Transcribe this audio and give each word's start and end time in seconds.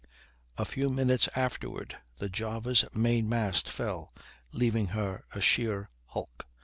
A 0.57 0.65
few 0.65 0.89
minutes 0.89 1.29
afterward 1.35 1.95
the 2.17 2.27
Java's 2.27 2.85
main 2.91 3.29
mast 3.29 3.69
fell, 3.69 4.11
leaving 4.51 4.87
her 4.87 5.25
a 5.31 5.41
sheer 5.41 5.89
hulk. 6.07 6.47